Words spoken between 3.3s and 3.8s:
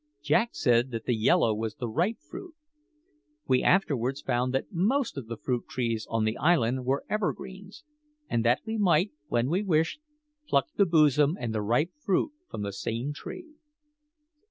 We